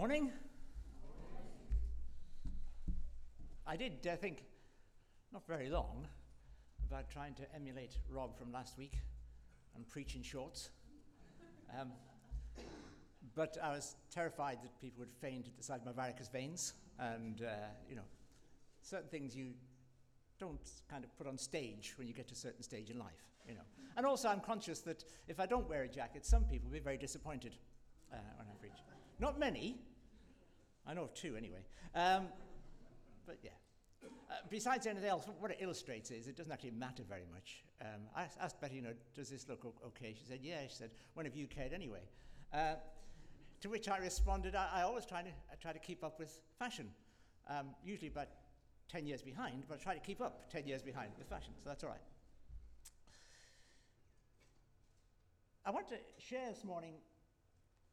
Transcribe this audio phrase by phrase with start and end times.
[0.00, 0.32] Morning.
[3.66, 4.44] I did uh, think,
[5.30, 6.06] not very long,
[6.88, 8.94] about trying to emulate Rob from last week
[9.76, 10.70] and preach in shorts.
[11.78, 11.92] Um,
[13.34, 16.72] but I was terrified that people would faint at the sight of my varicose veins,
[16.98, 18.08] and uh, you know,
[18.80, 19.48] certain things you
[20.38, 23.26] don't kind of put on stage when you get to a certain stage in life,
[23.46, 23.66] you know.
[23.98, 26.80] And also, I'm conscious that if I don't wear a jacket, some people will be
[26.80, 27.54] very disappointed
[28.10, 28.80] uh, when I preach.
[29.18, 29.76] Not many.
[30.86, 31.60] I know of two anyway.
[31.94, 32.28] Um,
[33.26, 33.50] but yeah.
[34.02, 37.64] Uh, besides anything else, what it illustrates is it doesn't actually matter very much.
[37.80, 40.14] Um, I asked Betty, you know, does this look okay?
[40.18, 40.62] She said, yeah.
[40.68, 42.02] She said, when have you cared anyway?
[42.52, 42.74] Uh,
[43.60, 46.40] to which I responded, I, I always try to, I try to keep up with
[46.58, 46.88] fashion.
[47.48, 48.28] Um, usually about
[48.90, 51.68] 10 years behind, but I try to keep up 10 years behind with fashion, so
[51.68, 52.00] that's all right.
[55.64, 56.94] I want to share this morning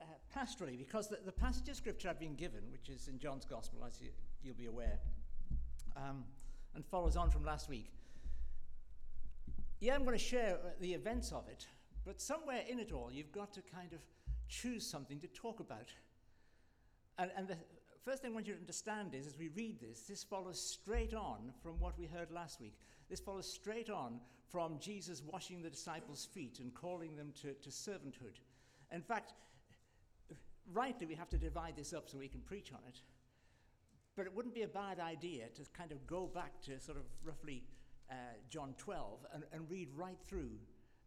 [0.01, 3.45] uh, pastorally because the, the, passage of scripture I've been given, which is in John's
[3.45, 4.09] Gospel, as you,
[4.45, 4.99] will be aware,
[5.95, 6.23] um,
[6.75, 7.91] and follows on from last week.
[9.79, 11.65] Yeah, I'm going to share uh, the events of it,
[12.05, 13.99] but somewhere in it all, you've got to kind of
[14.47, 15.91] choose something to talk about.
[17.19, 17.57] And, and the
[18.03, 21.13] first thing I want you to understand is, as we read this, this follows straight
[21.13, 22.75] on from what we heard last week.
[23.09, 27.69] This follows straight on from Jesus washing the disciples' feet and calling them to, to
[27.69, 28.39] servanthood.
[28.91, 29.33] In fact,
[30.73, 33.01] rightly, we have to divide this up so we can preach on it.
[34.15, 37.03] But it wouldn't be a bad idea to kind of go back to sort of
[37.23, 37.63] roughly
[38.09, 38.15] uh,
[38.49, 40.51] John 12 and, and, read right through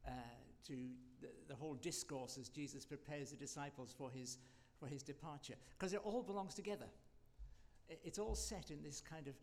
[0.06, 0.10] uh,
[0.66, 0.74] to
[1.20, 4.38] the, the, whole discourse as Jesus prepares the disciples for his,
[4.78, 5.54] for his departure.
[5.78, 6.86] Because it all belongs together.
[7.88, 9.34] It's all set in this kind of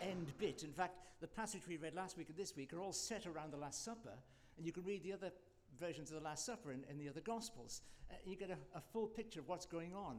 [0.00, 0.62] end bit.
[0.62, 3.52] In fact, the passage we read last week and this week are all set around
[3.52, 4.14] the Last Supper,
[4.56, 5.30] and you can read the other
[5.78, 7.82] versions of the Last Supper in, in the other Gospels.
[8.10, 10.16] Uh, you get a, a, full picture of what's going on.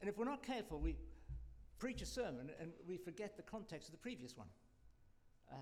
[0.00, 0.96] And if we're not careful, we
[1.78, 4.48] preach a sermon and we forget the context of the previous one.
[5.50, 5.56] Uh,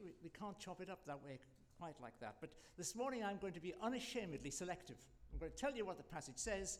[0.00, 1.38] we, we can't chop it up that way
[1.78, 2.36] quite like that.
[2.40, 4.96] But this morning I'm going to be unashamedly selective.
[5.32, 6.78] I'm going to tell you what the passage says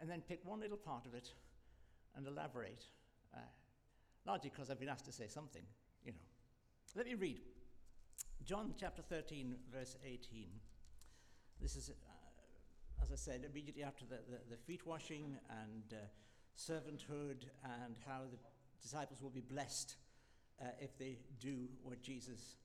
[0.00, 1.32] and then pick one little part of it
[2.16, 2.84] and elaborate.
[3.34, 3.38] Uh,
[4.26, 5.62] largely because I've been asked to say something,
[6.04, 6.18] you know.
[6.94, 7.40] Let me read.
[8.44, 10.48] John chapter 13, verse 18.
[11.62, 15.96] This is, uh, as I said, immediately after the, the, the feet washing and uh,
[16.58, 18.36] servanthood, and how the
[18.82, 19.94] disciples will be blessed
[20.60, 22.56] uh, if they do what Jesus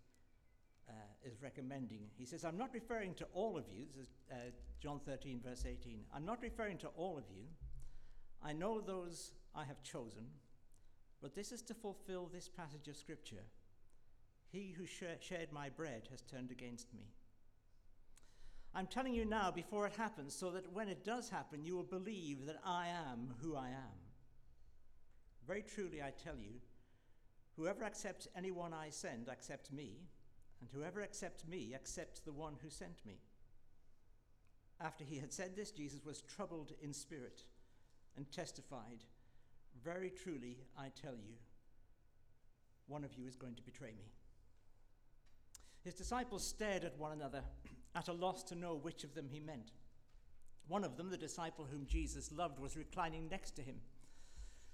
[0.89, 0.93] uh,
[1.23, 1.99] is recommending.
[2.17, 3.85] He says, I'm not referring to all of you.
[3.85, 4.35] This is uh,
[4.79, 5.99] John 13, verse 18.
[6.11, 7.43] I'm not referring to all of you.
[8.43, 10.25] I know those I have chosen,
[11.21, 13.45] but this is to fulfill this passage of Scripture.
[14.51, 17.11] He who shared my bread has turned against me.
[18.77, 21.81] I'm telling you now before it happens, so that when it does happen, you will
[21.81, 23.97] believe that I am who I am.
[25.47, 26.61] Very truly, I tell you,
[27.55, 30.01] whoever accepts anyone I send accepts me,
[30.61, 33.17] and whoever accepts me accepts the one who sent me.
[34.79, 37.45] After he had said this, Jesus was troubled in spirit
[38.15, 39.05] and testified,
[39.83, 41.33] Very truly, I tell you,
[42.85, 44.11] one of you is going to betray me.
[45.83, 47.41] His disciples stared at one another,
[47.95, 49.71] at a loss to know which of them he meant.
[50.67, 53.77] One of them, the disciple whom Jesus loved, was reclining next to him.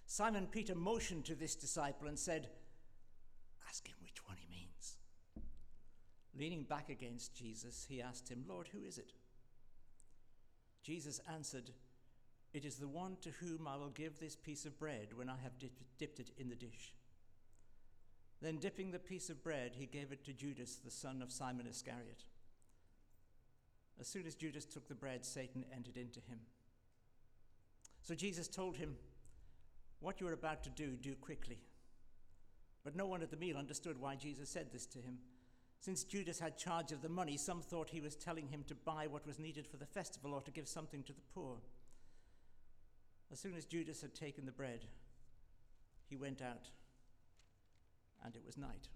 [0.05, 2.49] Simon Peter motioned to this disciple and said,
[3.67, 4.97] Ask him which one he means.
[6.37, 9.13] Leaning back against Jesus, he asked him, Lord, who is it?
[10.83, 11.71] Jesus answered,
[12.53, 15.35] It is the one to whom I will give this piece of bread when I
[15.43, 16.93] have dipped it in the dish.
[18.41, 21.65] Then, dipping the piece of bread, he gave it to Judas, the son of Simon
[21.65, 22.25] Iscariot.
[23.99, 26.39] As soon as Judas took the bread, Satan entered into him.
[28.01, 28.95] So Jesus told him,
[29.99, 31.59] What you are about to do, do quickly.
[32.83, 35.19] But no one at the meal understood why Jesus said this to him.
[35.79, 39.07] Since Judas had charge of the money, some thought he was telling him to buy
[39.07, 41.57] what was needed for the festival or to give something to the poor.
[43.31, 44.85] As soon as Judas had taken the bread,
[46.09, 46.69] he went out
[48.23, 48.87] and it was night.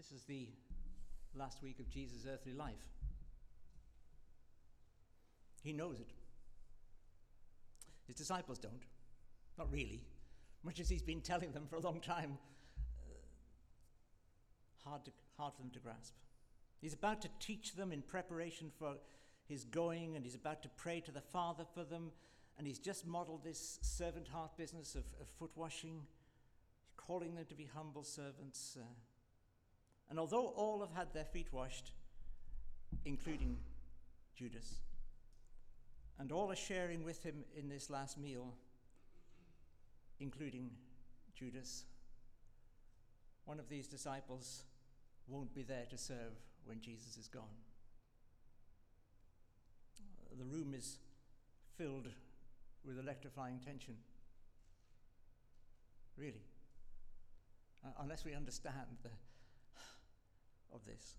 [0.00, 0.48] This is the
[1.34, 2.88] last week of Jesus' earthly life.
[5.62, 6.08] He knows it.
[8.06, 8.86] His disciples don't.
[9.58, 10.00] Not really.
[10.62, 12.38] Much as he's been telling them for a long time,
[12.98, 16.14] uh, hard, to, hard for them to grasp.
[16.80, 18.94] He's about to teach them in preparation for
[19.50, 22.10] his going and he's about to pray to the Father for them.
[22.56, 26.00] And he's just modeled this servant heart business of, of foot washing,
[26.96, 28.78] calling them to be humble servants.
[28.80, 28.84] Uh,
[30.10, 31.92] and although all have had their feet washed,
[33.04, 33.56] including
[34.36, 34.80] Judas.
[36.18, 38.54] And all are sharing with him in this last meal,
[40.18, 40.70] including
[41.34, 41.84] Judas.
[43.44, 44.64] One of these disciples
[45.28, 46.32] won't be there to serve
[46.64, 47.56] when Jesus is gone.
[50.38, 50.98] The room is
[51.76, 52.08] filled
[52.84, 53.96] with electrifying tension.
[56.16, 56.44] Really.
[57.84, 59.10] Uh, unless we understand the,
[60.74, 61.14] of this.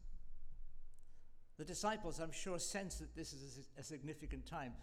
[1.58, 4.74] The disciples, I'm sure, sense that this is a, significant time,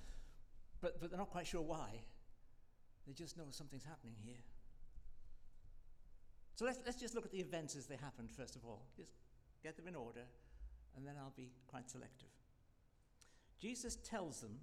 [0.80, 2.02] but, but they're not quite sure why.
[3.06, 4.42] They just know something's happening here.
[6.54, 8.82] So let's, let's just look at the events as they happened, first of all.
[8.96, 9.10] Just
[9.62, 10.22] get them in order,
[10.96, 12.28] and then I'll be quite selective.
[13.60, 14.58] Jesus tells them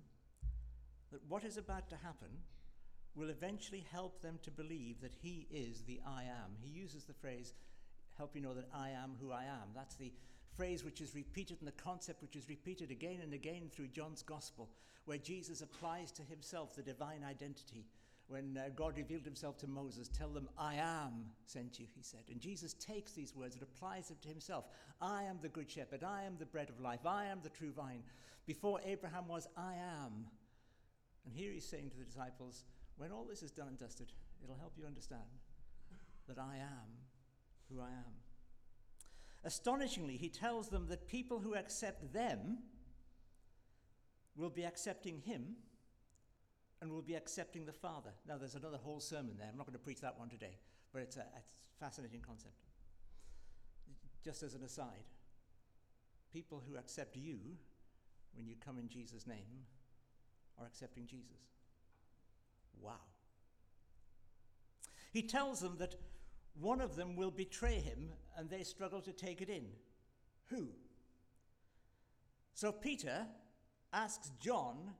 [1.11, 2.29] that what is about to happen
[3.15, 6.51] will eventually help them to believe that He is the I am.
[6.61, 7.53] He uses the phrase,
[8.17, 9.69] help you know that I am who I am.
[9.73, 10.11] That's the
[10.55, 14.23] phrase which is repeated and the concept which is repeated again and again through John's
[14.23, 14.69] Gospel,
[15.05, 17.85] where Jesus applies to Himself the divine identity.
[18.27, 22.23] When uh, God revealed himself to Moses, tell them, I am sent you, he said.
[22.31, 24.65] And Jesus takes these words and applies them to himself.
[24.99, 26.03] I am the good shepherd.
[26.03, 27.05] I am the bread of life.
[27.05, 28.01] I am the true vine.
[28.47, 30.25] Before Abraham was, I am.
[31.23, 32.63] And here he's saying to the disciples,
[32.97, 34.11] when all this is done and dusted,
[34.43, 35.21] it'll help you understand
[36.27, 36.94] that I am
[37.71, 38.13] who I am.
[39.43, 42.59] Astonishingly, he tells them that people who accept them
[44.35, 45.55] will be accepting him
[46.81, 48.11] and will be accepting the Father.
[48.27, 49.47] Now, there's another whole sermon there.
[49.49, 50.57] I'm not going to preach that one today,
[50.91, 52.55] but it's a, it's a fascinating concept.
[54.23, 55.05] Just as an aside,
[56.33, 57.37] people who accept you
[58.33, 59.65] when you come in Jesus' name
[60.59, 61.53] are accepting Jesus.
[62.81, 62.93] Wow.
[65.11, 65.95] He tells them that
[66.59, 69.65] one of them will betray him and they struggle to take it in.
[70.49, 70.69] Who?
[72.53, 73.25] So Peter
[73.91, 74.91] asks John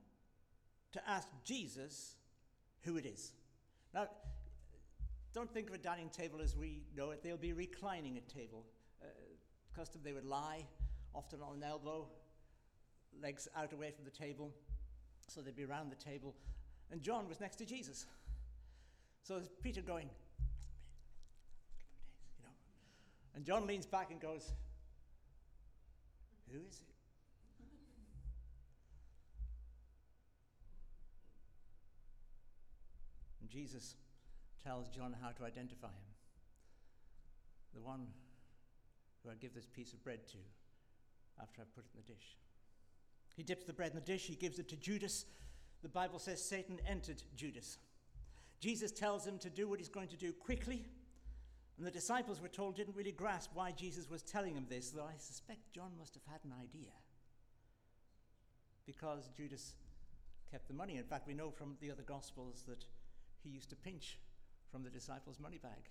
[0.92, 2.16] to ask Jesus
[2.82, 3.34] who it is.
[3.94, 4.08] Now,
[5.34, 7.22] don't think of a dining table as we know it.
[7.22, 8.66] They'll be reclining at table.
[9.02, 9.08] Uh,
[9.76, 10.66] custom, they would lie,
[11.14, 12.08] often on an elbow,
[13.22, 14.52] legs out away from the table.
[15.28, 16.36] So they'd be around the table.
[16.92, 18.06] And John was next to Jesus.
[19.24, 20.10] So Peter going,
[22.38, 22.52] you know.
[23.36, 24.54] And John leans back and goes,
[26.52, 26.96] Who is it?
[33.42, 33.96] And Jesus
[34.64, 35.94] tells John how to identify him.
[37.76, 38.08] The one
[39.24, 40.38] who I give this piece of bread to
[41.42, 42.38] after I've put it in the dish.
[43.36, 45.26] He dips the bread in the dish, he gives it to Judas.
[45.82, 47.78] The Bible says Satan entered Judas.
[48.62, 50.86] Jesus tells him to do what he's going to do quickly.
[51.78, 55.04] And the disciples were told didn't really grasp why Jesus was telling them this, though
[55.04, 56.92] I suspect John must have had an idea.
[58.86, 59.74] Because Judas
[60.50, 60.98] kept the money.
[60.98, 62.86] In fact, we know from the other Gospels that
[63.44, 64.20] he used to pinch
[64.72, 65.90] from the disciples' money bag.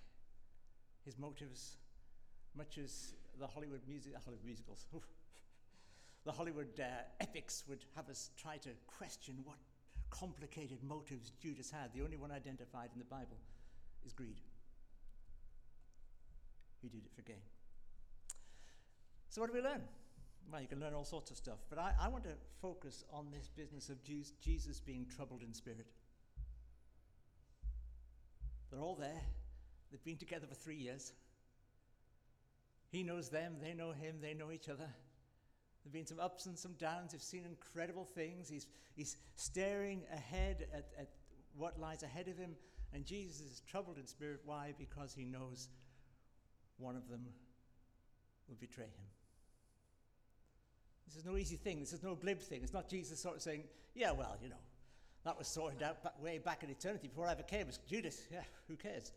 [1.03, 1.77] His motives,
[2.55, 4.87] much as the Hollywood, music, Hollywood musicals,
[6.25, 9.57] the Hollywood uh, epics would have us try to question what
[10.09, 11.93] complicated motives Judas had.
[11.93, 13.37] The only one identified in the Bible
[14.03, 14.41] is greed.
[16.85, 17.41] He did it for gain.
[19.29, 19.81] So, what do we learn?
[20.51, 23.31] Well, you can learn all sorts of stuff, but I, I want to focus on
[23.31, 25.87] this business of Jesus being troubled in spirit.
[28.71, 29.21] They're all there.
[29.89, 31.11] They've been together for three years.
[32.91, 34.85] He knows them, they know him, they know each other.
[34.85, 37.13] There have been some ups and some downs.
[37.13, 38.47] They've seen incredible things.
[38.47, 41.09] He's, he's staring ahead at, at
[41.57, 42.55] what lies ahead of him.
[42.93, 44.41] And Jesus is troubled in spirit.
[44.45, 44.75] Why?
[44.77, 45.69] Because he knows
[46.77, 47.25] one of them
[48.47, 49.07] would betray him.
[51.07, 51.79] This is no easy thing.
[51.79, 52.61] This is no glib thing.
[52.63, 53.63] It's not Jesus sort of saying,
[53.93, 54.55] yeah, well, you know,
[55.23, 57.67] that was sorted out back, way back in eternity before I ever came.
[57.67, 58.21] It's Judas.
[58.31, 59.11] Yeah, who cares?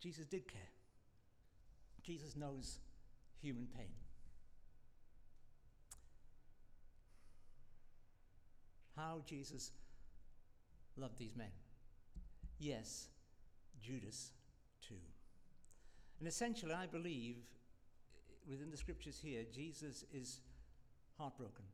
[0.00, 0.60] Jesus did care.
[2.02, 2.78] Jesus knows
[3.40, 3.90] human pain.
[8.96, 9.70] How Jesus
[10.96, 11.50] loved these men.
[12.58, 13.08] Yes,
[13.80, 14.32] Judas.
[16.18, 17.36] And essentially, I believe
[18.48, 20.40] within the scriptures here, Jesus is
[21.16, 21.64] heartbroken.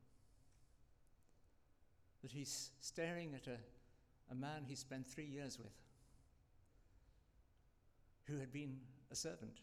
[2.22, 3.58] That he's staring at a,
[4.30, 5.72] a man he spent three years with
[8.26, 8.78] who had been
[9.10, 9.60] a servant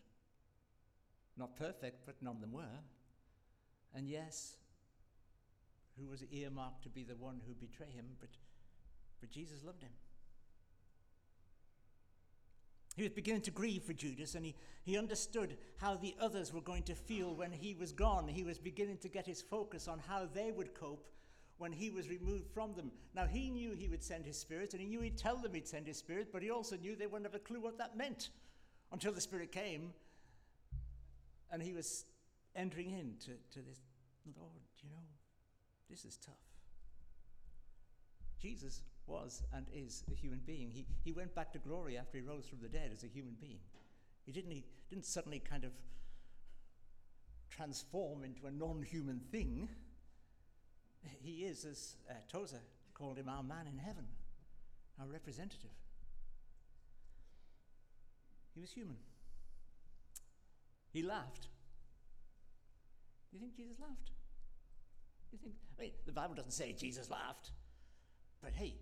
[1.37, 2.79] not perfect, but none of them were.
[3.95, 4.57] And yes,
[5.99, 8.29] who was earmarked to be the one who betray him, but,
[9.19, 9.91] but Jesus loved him.
[12.95, 16.61] He was beginning to grieve for Judas, and he, he understood how the others were
[16.61, 18.27] going to feel when he was gone.
[18.27, 21.07] He was beginning to get his focus on how they would cope
[21.57, 22.91] when he was removed from them.
[23.15, 25.67] Now, he knew he would send his spirit, and he knew he'd tell them he'd
[25.67, 28.29] send his spirit, but he also knew they wouldn't have a clue what that meant
[28.91, 29.93] until the spirit came.
[31.49, 32.05] And he was
[32.55, 33.79] entering into to this
[34.37, 35.03] Lord, you know,
[35.89, 36.33] this is tough.
[38.41, 38.81] Jesus
[39.11, 40.71] was and is a human being.
[40.71, 43.35] He, he went back to glory after he rose from the dead as a human
[43.39, 43.59] being.
[44.25, 45.71] He didn't, he didn't suddenly kind of
[47.49, 49.67] transform into a non human thing.
[51.21, 52.61] He is, as uh, Tozer
[52.93, 54.05] called him, our man in heaven,
[54.99, 55.71] our representative.
[58.53, 58.97] He was human.
[60.91, 61.47] He laughed.
[63.31, 64.11] Do you think Jesus laughed?
[65.31, 65.55] You think?
[65.79, 67.51] I mean, the Bible doesn't say Jesus laughed.
[68.41, 68.75] But hey,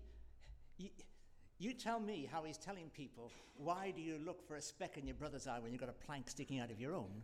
[1.58, 5.06] you, tell me how he's telling people, why do you look for a speck in
[5.06, 7.22] your brother's eye when you've got a plank sticking out of your own?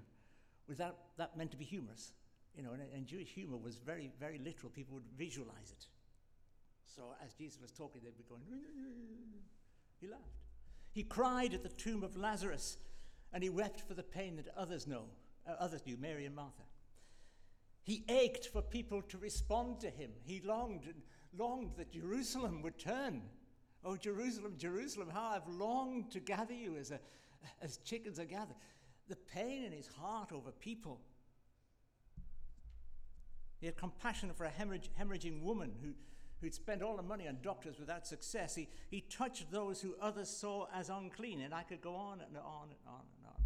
[0.69, 2.13] Without that meant to be humorous?
[2.57, 4.71] You know, and, and Jewish humor was very, very literal.
[4.71, 5.87] People would visualize it.
[6.85, 8.43] So as Jesus was talking, they'd be going,
[10.01, 10.23] he laughed.
[10.93, 12.79] He cried at the tomb of Lazarus,
[13.33, 15.05] and he wept for the pain that others know,
[15.47, 16.63] uh, others knew, Mary and Martha.
[17.83, 20.11] He ached for people to respond to him.
[20.25, 20.93] He longed
[21.39, 23.23] longed that Jerusalem would turn.
[23.89, 26.99] Oh, Jerusalem, Jerusalem, how I've longed to gather you as, a,
[27.63, 28.57] as chickens are gathered.
[29.09, 30.99] The pain in his heart over people.
[33.61, 35.93] He had compassion for a hemorrhaging woman who,
[36.41, 38.57] who'd spent all the money on doctors without success.
[38.57, 42.37] He, he touched those who others saw as unclean, and I could go on and
[42.37, 43.43] on and on and on.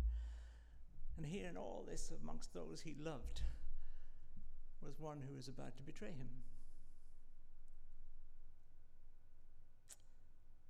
[1.19, 3.43] And here in all this, amongst those he loved,
[4.83, 6.29] was one who was about to betray him.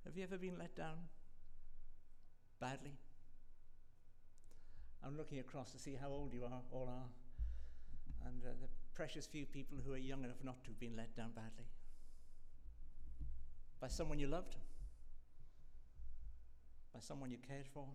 [0.05, 0.97] Have you ever been let down
[2.59, 2.93] badly?
[5.03, 9.25] I'm looking across to see how old you are, all are, and uh, the precious
[9.25, 11.65] few people who are young enough not to have been let down badly.
[13.79, 14.55] By someone you loved,
[16.93, 17.85] by someone you cared for,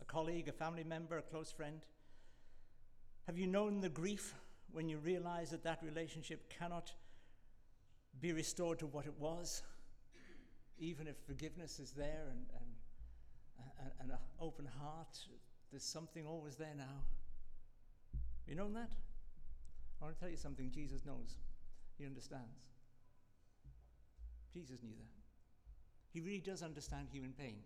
[0.00, 1.80] a colleague, a family member, a close friend.
[3.26, 4.34] Have you known the grief
[4.72, 6.92] when you realize that that relationship cannot
[8.20, 9.62] be restored to what it was?
[10.78, 12.44] Even if forgiveness is there and,
[13.80, 15.18] and, and, an open heart,
[15.70, 17.02] there's something always there now.
[18.46, 18.90] You know that?
[20.00, 21.38] I want to tell you something Jesus knows.
[21.98, 22.60] He understands.
[24.52, 25.12] Jesus knew that.
[26.12, 27.56] He really does understand human pain.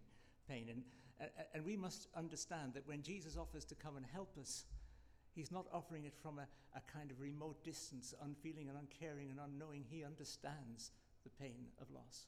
[0.49, 0.69] pain.
[0.71, 0.83] And,
[1.21, 4.65] and, and we must understand that when Jesus offers to come and help us,
[5.35, 9.39] he's not offering it from a, a kind of remote distance, unfeeling and uncaring and
[9.39, 9.85] unknowing.
[9.89, 10.93] He understands
[11.25, 12.27] the pain of loss.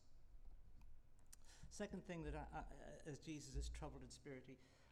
[1.72, 4.44] Second thing that I, I, as Jesus is troubled in spirit,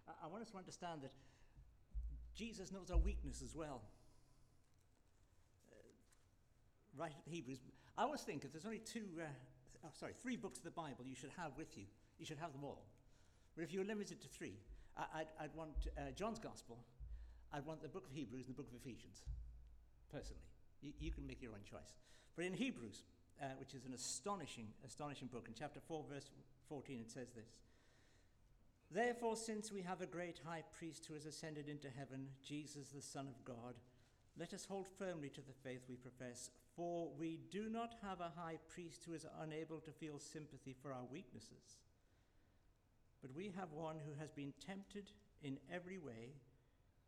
[0.08, 1.12] I, I want us to understand that
[2.34, 3.82] Jesus knows our weakness as well.
[5.70, 5.76] Uh,
[6.96, 7.58] right at Hebrews,
[7.98, 9.28] I always think if there's only two, uh,
[9.84, 11.84] oh, sorry, three books of the Bible you should have with you,
[12.18, 12.86] you should have them all.
[13.54, 14.54] But if you're limited to three,
[14.96, 16.78] I, would I'd want uh, John's Gospel,
[17.52, 19.20] I'd want the book of Hebrews and the book of Ephesians,
[20.10, 20.48] personally.
[20.80, 21.92] You, you can make your own choice.
[22.36, 23.04] But in Hebrews,
[23.42, 26.30] uh, which is an astonishing, astonishing book, in chapter 4, verse
[26.70, 27.50] 14, it says this
[28.90, 33.02] Therefore, since we have a great high priest who has ascended into heaven, Jesus, the
[33.02, 33.74] Son of God,
[34.38, 36.50] let us hold firmly to the faith we profess.
[36.76, 40.92] For we do not have a high priest who is unable to feel sympathy for
[40.92, 41.78] our weaknesses,
[43.20, 45.10] but we have one who has been tempted
[45.42, 46.34] in every way,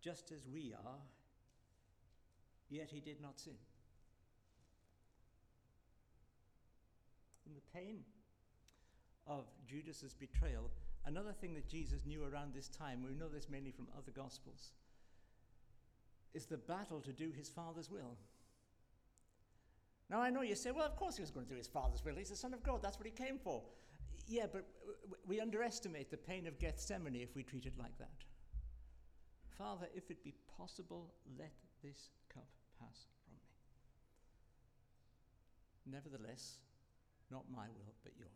[0.02, 0.98] just as we are,
[2.68, 3.54] yet he did not sin.
[7.46, 8.00] In the pain
[9.26, 10.70] of Judas's betrayal,
[11.06, 14.72] another thing that Jesus knew around this time, we know this mainly from other Gospels,
[16.34, 18.16] is the battle to do his Father's will.
[20.10, 22.04] Now, I know you say, well, of course he was going to do his Father's
[22.04, 22.14] will.
[22.16, 22.80] He's the Son of God.
[22.82, 23.62] That's what he came for.
[24.28, 24.66] Yeah, but
[25.26, 28.24] we underestimate the pain of Gethsemane if we treat it like that.
[29.58, 31.52] Father, if it be possible, let
[31.82, 32.46] this cup
[32.78, 33.40] pass from me.
[35.86, 36.58] Nevertheless,
[37.30, 38.28] not my will, but yours.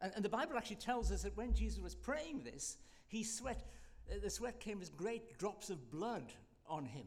[0.00, 2.76] And, and the Bible actually tells us that when Jesus was praying this,
[3.08, 3.64] he sweat,
[4.10, 6.32] uh, the sweat came as great drops of blood
[6.68, 7.06] on him.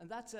[0.00, 0.38] And that's a,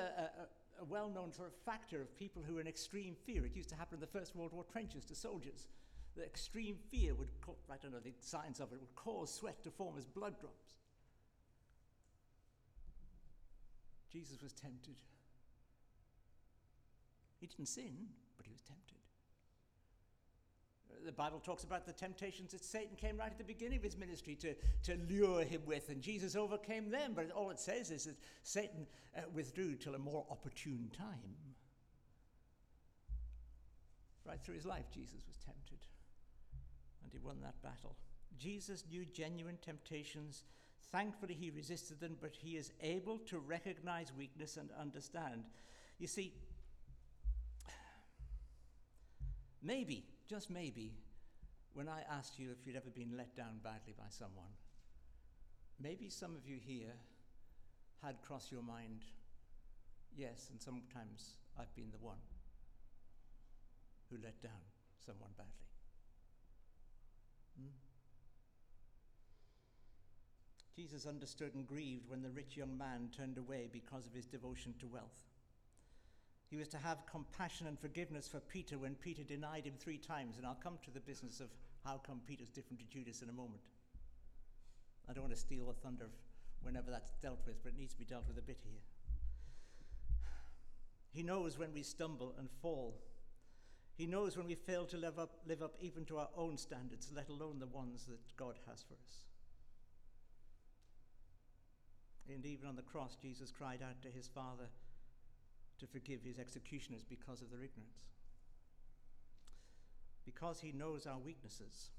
[0.79, 3.45] a, a well known sort of factor of people who are in extreme fear.
[3.45, 5.69] It used to happen in the First World War trenches to soldiers.
[6.17, 7.29] The extreme fear would,
[7.71, 10.75] I don't know the science of it, would cause sweat to form as blood drops.
[14.13, 14.97] Jesus was tempted.
[17.39, 19.00] He didn't sin, but he was tempted.
[21.05, 23.97] The Bible talks about the temptations that Satan came right at the beginning of his
[23.97, 24.55] ministry to,
[24.85, 27.13] to lure him with, and Jesus overcame them.
[27.15, 31.37] But all it says is that Satan uh, withdrew till a more opportune time.
[34.27, 35.79] Right through his life, Jesus was tempted,
[37.03, 37.97] and he won that battle.
[38.39, 40.45] Jesus knew genuine temptations.
[40.93, 45.45] Thankfully, he resisted them, but he is able to recognize weakness and understand.
[45.99, 46.33] You see,
[49.63, 50.93] maybe, just maybe,
[51.75, 54.55] when I asked you if you'd ever been let down badly by someone,
[55.83, 56.95] maybe some of you here
[58.01, 59.01] had crossed your mind,
[60.17, 62.23] yes, and sometimes I've been the one
[64.09, 64.63] who let down
[65.05, 65.53] someone badly.
[67.61, 67.75] Hmm?
[70.77, 74.75] Jesus understood and grieved when the rich young man turned away because of his devotion
[74.79, 75.30] to wealth.
[76.51, 80.37] He was to have compassion and forgiveness for Peter when Peter denied him three times,
[80.37, 81.49] and I'll come to the business of
[81.85, 83.63] how come Peter's different to Judas in a moment.
[85.09, 86.07] I don't want to steal the thunder
[86.63, 88.81] whenever that's dealt with, but it needs to be dealt with a bit here.
[91.13, 93.01] He knows when we stumble and fall.
[93.97, 97.13] He knows when we fail to live up, live up even to our own standards,
[97.15, 99.25] let alone the ones that God has for us.
[102.29, 104.69] And even on the cross, Jesus cried out to his Father
[105.81, 108.05] to forgive his executioners because of their ignorance.
[110.25, 111.91] Because he knows our weaknesses,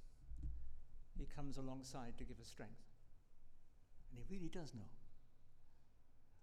[1.17, 2.85] he comes alongside to give us strength.
[4.09, 4.89] And he really does know.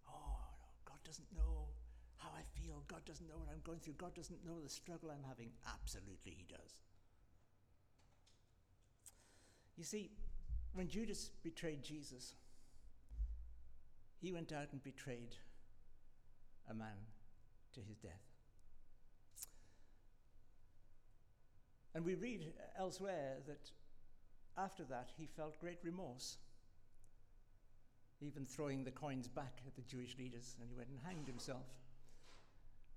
[0.09, 0.41] Oh,
[0.85, 1.69] God doesn't know
[2.17, 2.83] how I feel.
[2.89, 3.95] God doesn't know what I'm going through.
[3.95, 5.51] God doesn't know the struggle I'm having.
[5.73, 6.83] Absolutely, he does.
[9.77, 10.11] You see,
[10.75, 12.35] when Judas betrayed Jesus,
[14.21, 15.37] he went out and betrayed
[16.69, 16.99] a man
[17.75, 18.29] to his death.
[21.95, 23.71] And we read elsewhere that
[24.57, 26.37] after that he felt great remorse,
[28.21, 31.67] even throwing the coins back at the Jewish leaders, and he went and hanged himself.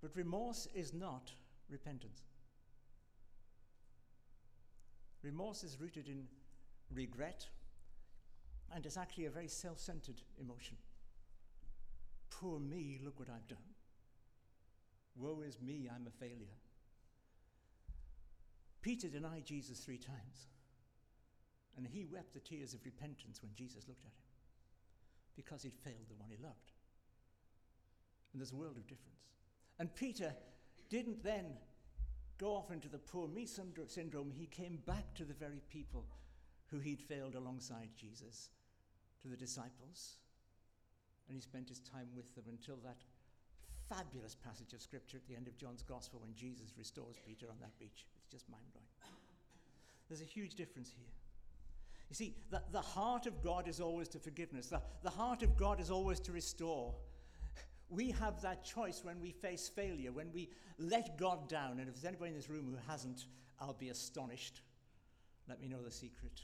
[0.02, 1.32] But remorse is not
[1.70, 2.24] repentance.
[5.24, 6.28] Remorse is rooted in
[6.94, 7.48] regret
[8.74, 10.78] and is actually a very self centered emotion.
[12.30, 13.71] Poor me, look what I've done.
[15.16, 16.58] Woe is me, I'm a failure.
[18.82, 20.48] Peter denied Jesus three times,
[21.78, 24.32] and he wept the tears of repentance when Jesus looked at him
[25.36, 26.72] because he'd failed the one he loved.
[28.32, 29.30] And there's a world of difference.
[29.80, 30.34] And Peter
[30.90, 31.46] didn't then
[32.38, 34.32] go off into the poor me syndrome.
[34.32, 36.06] He came back to the very people
[36.70, 38.50] who he'd failed alongside Jesus,
[39.22, 40.16] to the disciples,
[41.28, 42.98] and he spent his time with them until that
[43.92, 47.56] fabulous passage of scripture at the end of John's gospel when Jesus restores Peter on
[47.60, 48.06] that beach.
[48.18, 48.88] It's just mind blowing.
[50.08, 51.08] There's a huge difference here.
[52.10, 55.58] You see, the, the heart of God is always to forgiveness, the, the heart of
[55.58, 56.94] God is always to restore.
[57.90, 60.50] We have that choice when we face failure, when we
[60.80, 61.80] let God down.
[61.80, 63.26] And if there's anybody in this room who hasn't,
[63.60, 64.62] I'll be astonished.
[65.50, 66.42] Let me know the secret.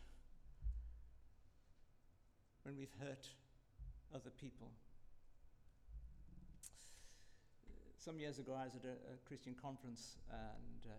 [2.63, 3.27] When we've hurt
[4.13, 4.71] other people.
[8.07, 10.95] Some years ago, I was at a, a Christian conference, and uh,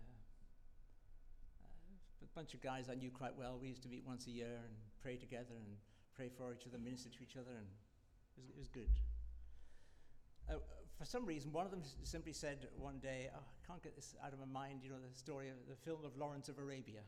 [1.64, 3.56] uh, a bunch of guys I knew quite well.
[3.56, 5.80] We used to meet once a year and pray together and
[6.12, 8.92] pray for each other, minister to each other, and it was, it was good.
[10.52, 10.60] Uh,
[10.98, 14.14] for some reason, one of them simply said one day, oh, I can't get this
[14.22, 17.00] out of my mind, you know, the story of the film of Lawrence of Arabia.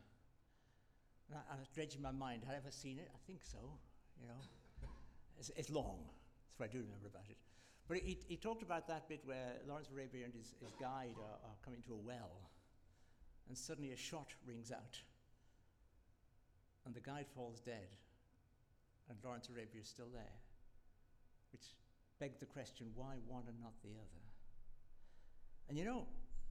[1.28, 2.44] And I, I was dredging my mind.
[2.46, 3.10] Had I ever seen it?
[3.12, 3.58] I think so,
[4.18, 4.40] you know.
[5.38, 6.08] It's, it's long.
[6.48, 7.36] That's what I do remember about it.
[7.90, 11.18] But he, he talked about that bit where Lawrence of Arabia and his, his guide
[11.18, 12.30] are, are coming to a well,
[13.48, 14.96] and suddenly a shot rings out,
[16.86, 17.90] and the guide falls dead,
[19.08, 20.38] and Lawrence of Arabia is still there,
[21.50, 21.64] which
[22.20, 24.22] begged the question why one and not the other?
[25.68, 26.06] And you know,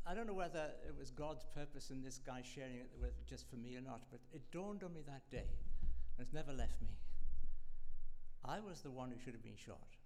[0.05, 3.49] I don't know whether it was God's purpose in this guy sharing it with just
[3.49, 5.47] for me or not, but it dawned on me that day,
[6.17, 6.99] and it's never left me.
[8.43, 9.98] I was the one who should have been shot.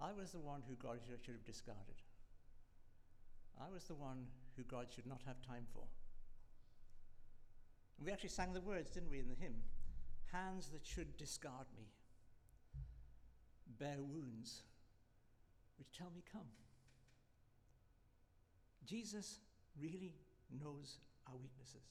[0.00, 2.02] I was the one who God should have discarded.
[3.60, 5.82] I was the one who God should not have time for.
[8.04, 9.56] We actually sang the words, didn't we, in the hymn?
[10.32, 11.86] Hands that should discard me
[13.78, 14.62] bear wounds
[15.78, 16.48] which tell me, Come.
[18.84, 19.38] Jesus
[19.80, 20.14] really
[20.62, 21.86] knows our weaknesses,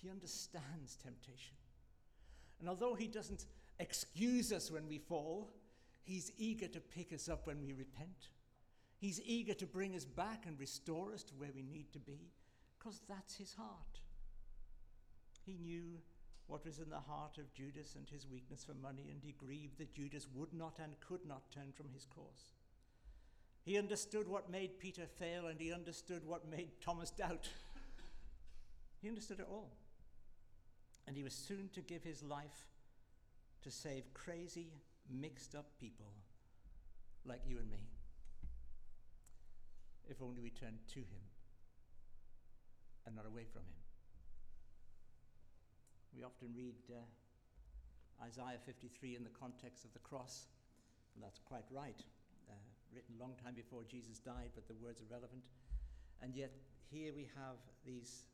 [0.00, 1.56] He understands temptation.
[2.60, 3.46] And although He doesn't
[3.78, 5.50] excuse us when we fall,
[6.04, 8.28] He's eager to pick us up when we repent.
[8.98, 12.30] He's eager to bring us back and restore us to where we need to be
[12.78, 14.00] because that's his heart.
[15.44, 15.98] He knew
[16.46, 19.78] what was in the heart of Judas and his weakness for money, and he grieved
[19.78, 22.52] that Judas would not and could not turn from his course.
[23.64, 27.48] He understood what made Peter fail, and he understood what made Thomas doubt.
[29.00, 29.70] he understood it all.
[31.06, 32.68] And he was soon to give his life
[33.62, 34.68] to save crazy,
[35.10, 36.12] mixed up people
[37.24, 37.78] like you and me.
[40.08, 41.24] If only we turned to him
[43.06, 43.80] and not away from him.
[46.16, 47.02] We often read uh,
[48.22, 50.46] Isaiah 53 in the context of the cross,
[51.14, 51.98] and that's quite right.
[52.48, 52.54] Uh,
[52.94, 55.42] written a long time before Jesus died, but the words are relevant.
[56.22, 56.52] And yet,
[56.90, 58.30] here we have these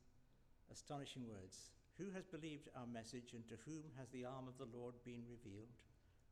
[0.71, 4.69] astonishing words Who has believed our message, and to whom has the arm of the
[4.77, 5.73] Lord been revealed?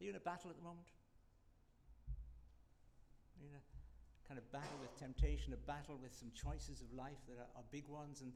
[0.00, 0.88] Are you in a battle at the moment?
[3.36, 3.64] Are you in a
[4.28, 7.66] kind of battle with temptation, a battle with some choices of life that are, are
[7.70, 8.32] big ones, and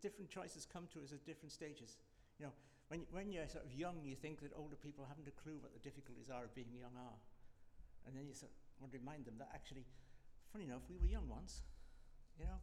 [0.00, 1.98] different choices come to us at different stages.
[2.38, 2.54] You know,
[2.88, 5.74] when, when you're sort of young, you think that older people haven't a clue what
[5.74, 7.18] the difficulties are of being young are.
[8.06, 9.82] And then you sort of want to remind them that actually,
[10.52, 11.66] funny enough, we were young once,
[12.38, 12.62] you know.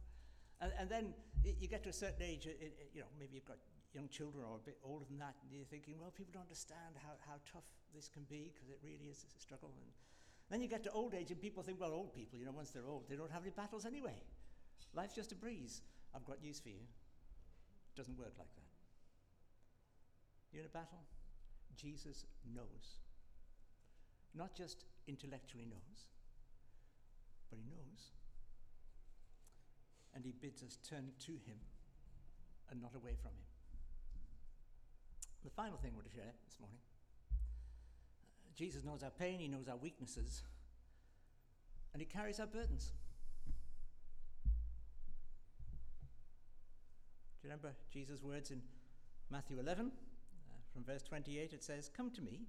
[0.60, 1.12] And, and then
[1.44, 3.60] you get to a certain age, it, it, you know, maybe you've got
[3.94, 6.98] young children or a bit older than that, and you're thinking, well, people don't understand
[6.98, 9.70] how, how tough this can be because it really is a struggle.
[9.78, 12.52] And then you get to old age, and people think, well, old people, you know,
[12.52, 14.18] once they're old, they don't have any battles anyway.
[14.94, 15.82] Life's just a breeze.
[16.14, 16.82] I've got news for you.
[16.82, 18.70] It doesn't work like that.
[20.52, 21.02] You're in a battle?
[21.76, 22.98] Jesus knows.
[24.34, 26.06] Not just intellectually knows,
[27.50, 28.12] but he knows.
[30.14, 31.58] And he bids us turn to him
[32.70, 33.53] and not away from him.
[35.44, 36.78] The final thing want to share this morning
[37.30, 37.36] uh,
[38.56, 40.42] Jesus knows our pain, He knows our weaknesses,
[41.92, 42.92] and He carries our burdens.
[47.42, 48.62] Do you remember Jesus' words in
[49.30, 49.92] Matthew 11?
[49.92, 52.40] Uh, from verse 28, it says, Come to me,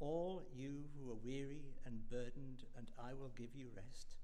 [0.00, 4.16] all you who are weary and burdened, and I will give you rest.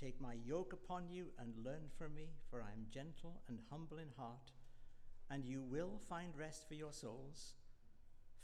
[0.00, 3.98] Take my yoke upon you and learn from me, for I am gentle and humble
[3.98, 4.52] in heart
[5.32, 7.54] and you will find rest for your souls.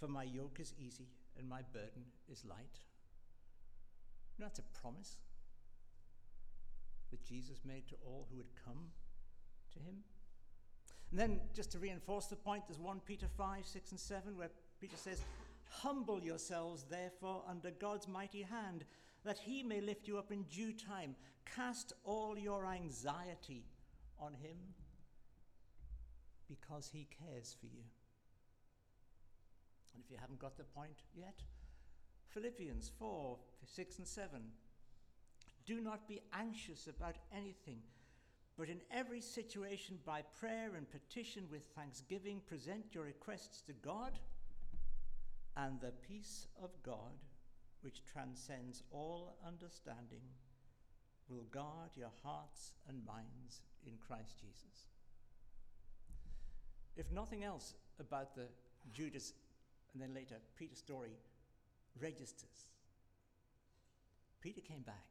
[0.01, 2.81] For my yoke is easy and my burden is light.
[4.37, 5.17] You know, that's a promise
[7.11, 8.87] that Jesus made to all who would come
[9.75, 9.97] to him.
[11.11, 14.51] And then, just to reinforce the point, there's 1 Peter 5, 6, and 7, where
[14.81, 15.23] Peter says,
[15.71, 18.85] Humble yourselves, therefore, under God's mighty hand,
[19.25, 21.17] that he may lift you up in due time.
[21.57, 23.65] Cast all your anxiety
[24.21, 24.57] on him
[26.49, 27.85] because he cares for you.
[29.95, 31.43] And if you haven't got the point yet,
[32.29, 34.41] Philippians 4 6 and 7.
[35.67, 37.81] Do not be anxious about anything,
[38.57, 44.19] but in every situation, by prayer and petition with thanksgiving, present your requests to God,
[45.57, 47.19] and the peace of God,
[47.83, 50.23] which transcends all understanding,
[51.29, 54.89] will guard your hearts and minds in Christ Jesus
[56.99, 58.47] if nothing else about the
[58.93, 59.33] Judas
[59.93, 61.17] and then later Peter story
[62.01, 62.71] registers,
[64.41, 65.07] Peter came back.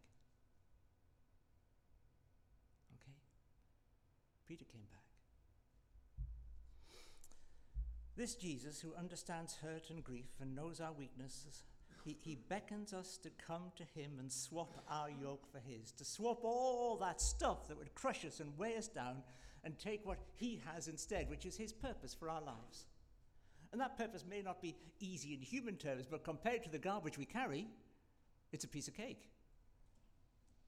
[2.93, 3.15] Okay?
[4.47, 4.97] Peter came back.
[8.15, 11.63] This Jesus, who understands hurt and grief and knows our weaknesses,
[12.03, 16.05] he, he beckons us to come to him and swap our yoke for his, to
[16.05, 19.17] swap all that stuff that would crush us and weigh us down
[19.67, 22.85] and take what He has instead, which is His purpose for our lives.
[23.73, 27.17] And that purpose may not be easy in human terms, but compared to the garbage
[27.17, 27.67] we carry,
[28.53, 29.29] it's a piece of cake.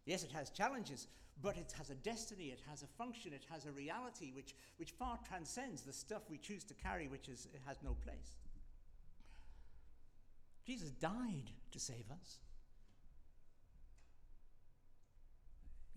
[0.05, 1.07] Yes, it has challenges,
[1.41, 4.91] but it has a destiny, it has a function, it has a reality which, which
[4.91, 8.35] far transcends the stuff we choose to carry, which is, has no place.
[10.67, 12.39] Jesus died to save us.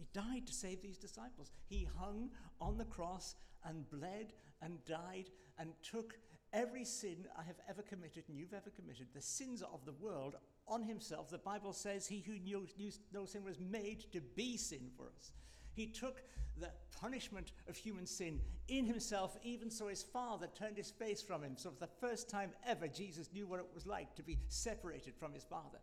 [0.02, 1.52] He died to save these disciples.
[1.68, 6.18] He hung on the cross and bled and died and took
[6.52, 10.34] every sin I have ever committed and you've ever committed, the sins of the world,
[10.66, 11.30] on himself.
[11.30, 15.04] The Bible says he who knew, knew no sin was made to be sin for
[15.16, 15.30] us.
[15.72, 16.20] He took
[16.58, 21.44] the punishment of human sin in himself, even so his father turned his face from
[21.44, 21.56] him.
[21.56, 25.14] So, for the first time ever, Jesus knew what it was like to be separated
[25.14, 25.78] from his father.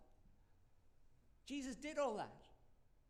[1.45, 2.48] Jesus did all that.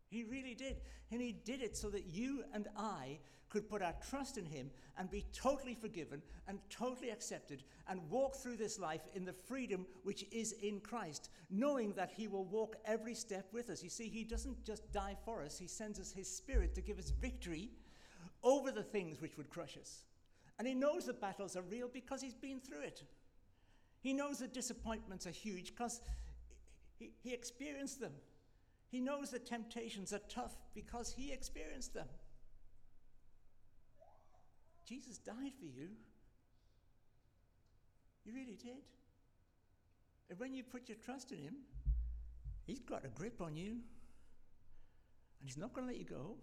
[0.10, 0.78] He really did.
[1.12, 3.20] And he did it so that you and I
[3.50, 8.36] could put our trust in him and be totally forgiven and totally accepted and walk
[8.36, 12.76] through this life in the freedom which is in Christ, knowing that he will walk
[12.86, 13.84] every step with us.
[13.84, 17.00] You see, he doesn't just die for us, he sends us his spirit to give
[17.00, 17.70] us victory
[18.44, 20.04] over the things which would crush us.
[20.60, 23.04] And he knows the battles are real because he's been through it.
[24.02, 26.02] He knows the disappointments are huge because
[26.98, 28.12] he, he experienced them.
[28.90, 32.08] He knows the temptations are tough because he experienced them.
[34.88, 35.90] Jesus died for you.
[38.26, 38.84] He really did.
[40.30, 41.56] And when you put your trust in him,
[42.66, 43.72] he's got a grip on you.
[45.40, 46.36] And he's not going to let you go.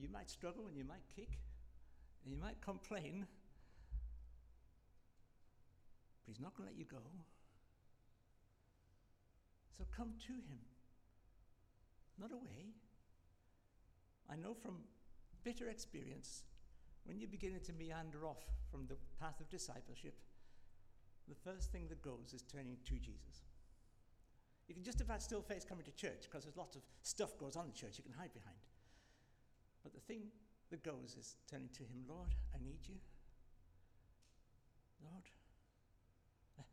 [0.00, 1.38] You might struggle and you might kick
[2.24, 3.26] and you might complain,
[6.24, 7.02] but he's not going to let you go.
[9.76, 10.60] So come to him,
[12.20, 12.74] not away.
[14.30, 14.76] I know from
[15.44, 16.44] bitter experience
[17.04, 20.14] when you're beginning to meander off from the path of discipleship,
[21.28, 23.44] the first thing that goes is turning to Jesus.
[24.68, 27.56] You can just about still face coming to church because there's lots of stuff goes
[27.56, 28.56] on in church you can hide behind.
[29.82, 30.30] But the thing
[30.70, 32.94] that goes is turning to Him, Lord, I need you.
[35.02, 35.24] Lord,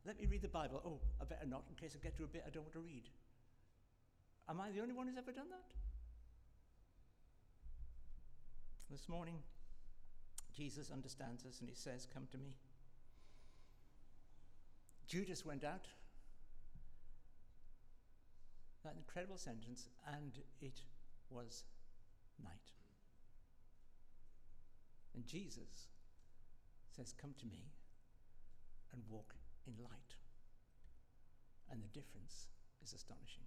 [0.06, 0.82] let me read the Bible.
[0.86, 2.80] Oh, I better not, in case I get to a bit I don't want to
[2.80, 3.10] read.
[4.50, 5.76] Am I the only one who's ever done that?
[8.90, 9.36] This morning,
[10.56, 12.58] Jesus understands us and he says, Come to me.
[15.08, 15.86] Judas went out.
[18.84, 20.82] That incredible sentence, and it
[21.30, 21.66] was
[22.42, 22.72] night.
[25.14, 25.88] And Jesus
[26.96, 27.66] says, Come to me
[28.94, 29.36] and walk
[29.70, 30.18] in light.
[31.72, 32.48] And the difference
[32.84, 33.46] is astonishing.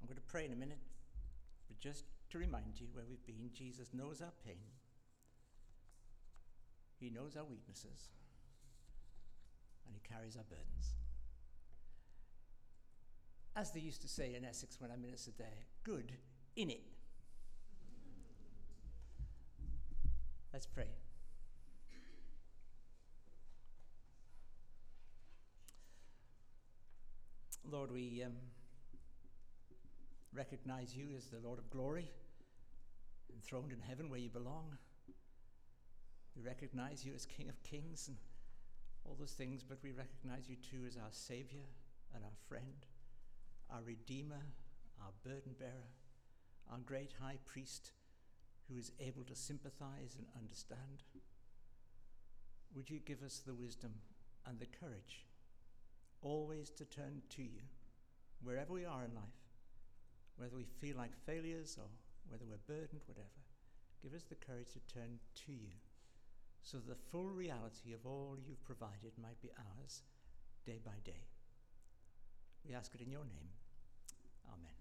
[0.00, 0.78] I'm going to pray in a minute,
[1.66, 4.60] but just to remind you where we've been, Jesus knows our pain,
[7.00, 8.10] He knows our weaknesses,
[9.86, 10.94] and He carries our burdens.
[13.56, 16.12] As they used to say in Essex when I ministered there, good
[16.54, 16.82] in it.
[20.52, 20.88] Let's pray.
[27.64, 28.32] Lord, we um,
[30.34, 32.10] recognize you as the Lord of glory,
[33.32, 34.76] enthroned in heaven where you belong.
[36.36, 38.16] We recognize you as King of kings and
[39.04, 41.64] all those things, but we recognize you too as our Savior
[42.14, 42.86] and our friend,
[43.70, 44.42] our Redeemer,
[45.00, 45.92] our burden bearer,
[46.70, 47.92] our great high priest
[48.68, 51.02] who is able to sympathize and understand.
[52.74, 53.94] Would you give us the wisdom
[54.46, 55.27] and the courage
[56.22, 57.62] always to turn to you
[58.42, 59.40] wherever we are in life,
[60.36, 61.88] whether we feel like failures or
[62.28, 63.26] whether we're burdened, whatever.
[64.02, 65.74] Give us the courage to turn to you
[66.62, 70.02] so that the full reality of all you've provided might be ours
[70.66, 71.24] day by day.
[72.66, 73.48] We ask it in your name.
[74.52, 74.77] Amen.